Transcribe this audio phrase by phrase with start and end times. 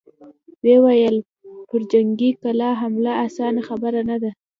[0.63, 1.15] ويې ويل:
[1.69, 4.31] پر جنګي کلا حمله اسانه خبره نه ده!